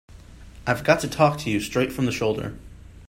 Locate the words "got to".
0.83-1.07